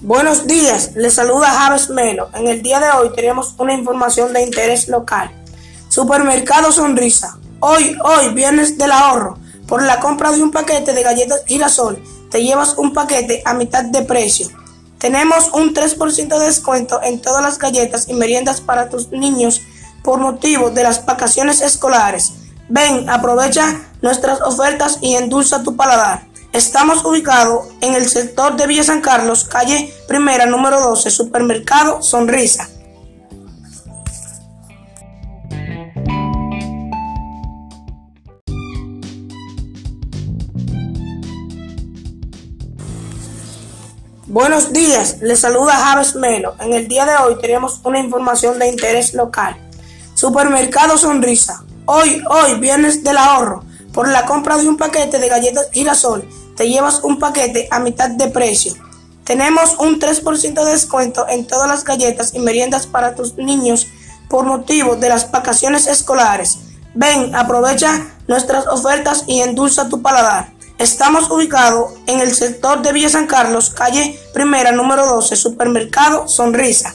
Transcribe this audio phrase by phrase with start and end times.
[0.00, 2.30] Buenos días, les saluda Javes Melo.
[2.32, 5.28] En el día de hoy tenemos una información de interés local.
[5.88, 7.36] Supermercado Sonrisa.
[7.58, 9.38] Hoy, hoy, viernes del ahorro.
[9.66, 12.00] Por la compra de un paquete de galletas girasol,
[12.30, 14.46] te llevas un paquete a mitad de precio.
[14.98, 19.62] Tenemos un 3% de descuento en todas las galletas y meriendas para tus niños
[20.04, 22.34] por motivo de las vacaciones escolares.
[22.68, 26.27] Ven, aprovecha nuestras ofertas y endulza tu paladar.
[26.58, 32.68] Estamos ubicados en el sector de Villa San Carlos, calle Primera, número 12, Supermercado Sonrisa.
[44.26, 46.56] Buenos días, les saluda Javes Melo.
[46.58, 49.56] En el día de hoy tenemos una información de interés local.
[50.14, 51.62] Supermercado Sonrisa.
[51.84, 53.62] Hoy, hoy, viernes del ahorro.
[53.92, 58.10] Por la compra de un paquete de galletas girasol, te llevas un paquete a mitad
[58.10, 58.74] de precio.
[59.22, 63.86] Tenemos un 3% de descuento en todas las galletas y meriendas para tus niños
[64.28, 66.58] por motivo de las vacaciones escolares.
[66.94, 70.50] Ven, aprovecha nuestras ofertas y endulza tu paladar.
[70.78, 76.92] Estamos ubicados en el sector de Villa San Carlos, calle Primera, número 12, Supermercado Sonrisa.